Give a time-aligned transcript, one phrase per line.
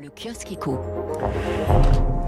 [0.00, 0.54] Le kiosque.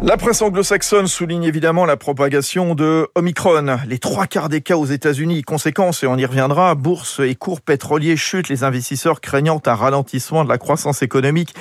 [0.03, 3.79] La presse anglo-saxonne souligne évidemment la propagation de Omicron.
[3.87, 5.43] Les trois quarts des cas aux États-Unis.
[5.43, 10.43] Conséquence, et on y reviendra, bourse et cours pétroliers chutent, les investisseurs craignant un ralentissement
[10.43, 11.55] de la croissance économique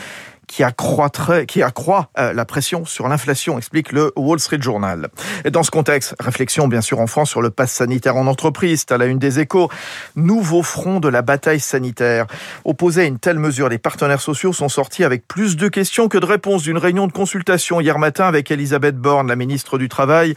[0.49, 5.09] qui accroîtrait, qui accroît euh, la pression sur l'inflation, explique le Wall Street Journal.
[5.45, 8.83] Et dans ce contexte, réflexion bien sûr en France sur le pass sanitaire en entreprise,
[8.89, 9.69] à la une des échos.
[10.15, 12.25] Nouveau front de la bataille sanitaire.
[12.65, 16.17] Opposé à une telle mesure, les partenaires sociaux sont sortis avec plus de questions que
[16.17, 20.33] de réponses d'une réunion de consultation hier matin avec Elisabeth Borne, la ministre du Travail.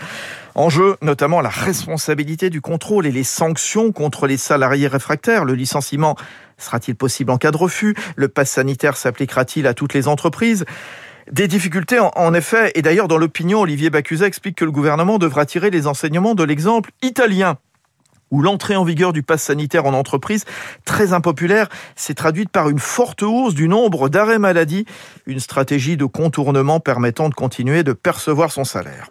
[0.54, 5.54] En jeu, notamment la responsabilité du contrôle et les sanctions contre les salariés réfractaires, le
[5.54, 6.16] licenciement
[6.62, 7.96] Sera-t-il possible en cas de refus?
[8.14, 10.64] Le pass sanitaire s'appliquera-t-il à toutes les entreprises?
[11.30, 15.46] Des difficultés, en effet, et d'ailleurs dans l'opinion, Olivier Bacusa explique que le gouvernement devra
[15.46, 17.58] tirer les enseignements de l'exemple italien
[18.30, 20.46] où l'entrée en vigueur du pass sanitaire en entreprise,
[20.86, 24.86] très impopulaire, s'est traduite par une forte hausse du nombre d'arrêts maladie,
[25.26, 29.10] une stratégie de contournement permettant de continuer de percevoir son salaire.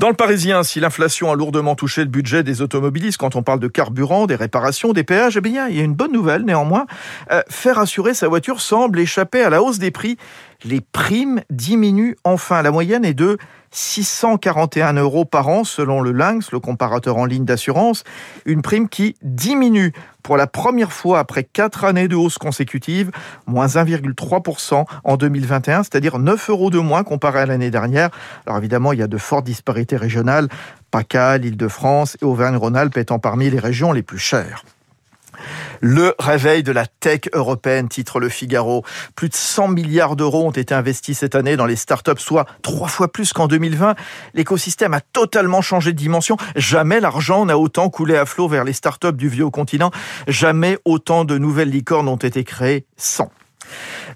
[0.00, 3.60] Dans le Parisien, si l'inflation a lourdement touché le budget des automobilistes quand on parle
[3.60, 6.86] de carburant, des réparations, des péages, eh bien, il y a une bonne nouvelle néanmoins.
[7.30, 10.16] Euh, faire assurer sa voiture semble échapper à la hausse des prix.
[10.64, 12.62] Les primes diminuent enfin.
[12.62, 13.36] La moyenne est de
[13.70, 18.04] 641 euros par an selon le Lynx, le comparateur en ligne d'assurance,
[18.44, 23.10] une prime qui diminue pour la première fois après quatre années de hausse consécutive,
[23.46, 28.10] moins 1,3% en 2021, c'est-à-dire 9 euros de moins comparé à l'année dernière.
[28.46, 30.48] Alors évidemment, il y a de fortes disparités régionales,
[30.90, 34.64] PACA, l'Île-de-France et Auvergne-Rhône-Alpes étant parmi les régions les plus chères.
[35.80, 38.84] Le réveil de la tech européenne, titre Le Figaro.
[39.16, 42.88] Plus de 100 milliards d'euros ont été investis cette année dans les startups, soit trois
[42.88, 43.94] fois plus qu'en 2020.
[44.34, 46.36] L'écosystème a totalement changé de dimension.
[46.56, 49.90] Jamais l'argent n'a autant coulé à flot vers les startups du vieux continent.
[50.28, 53.30] Jamais autant de nouvelles licornes ont été créées sans.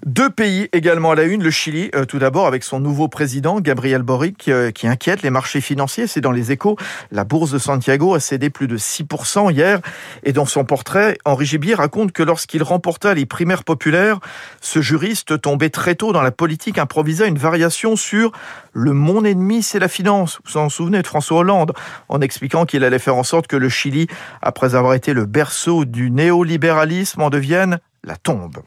[0.05, 3.59] Deux pays également à la une, le Chili, euh, tout d'abord avec son nouveau président,
[3.59, 6.07] Gabriel Boric, euh, qui inquiète les marchés financiers.
[6.07, 6.77] C'est dans les échos.
[7.11, 9.79] La bourse de Santiago a cédé plus de 6% hier.
[10.23, 14.19] Et dans son portrait, Henri Gibier raconte que lorsqu'il remporta les primaires populaires,
[14.61, 18.31] ce juriste tombé très tôt dans la politique improvisa une variation sur
[18.73, 20.39] le mon ennemi, c'est la finance.
[20.45, 21.73] Vous vous en souvenez de François Hollande,
[22.09, 24.07] en expliquant qu'il allait faire en sorte que le Chili,
[24.41, 28.57] après avoir été le berceau du néolibéralisme, en devienne la tombe.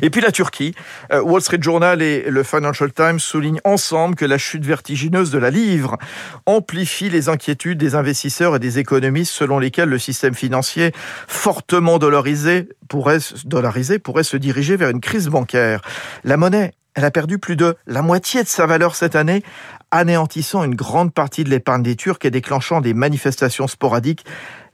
[0.00, 0.74] Et puis la Turquie,
[1.12, 5.38] euh, Wall Street Journal et le Financial Times soulignent ensemble que la chute vertigineuse de
[5.38, 5.98] la livre
[6.46, 10.92] amplifie les inquiétudes des investisseurs et des économistes selon lesquels le système financier
[11.28, 15.82] fortement dollarisé pourrait, dollarisé pourrait se diriger vers une crise bancaire.
[16.24, 19.42] La monnaie elle a perdu plus de la moitié de sa valeur cette année,
[19.90, 24.24] anéantissant une grande partie de l'épargne des Turcs et déclenchant des manifestations sporadiques.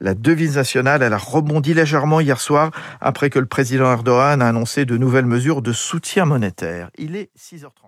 [0.00, 2.70] La devise nationale, elle a rebondi légèrement hier soir
[3.00, 6.90] après que le président Erdogan a annoncé de nouvelles mesures de soutien monétaire.
[6.96, 7.87] Il est 6h30.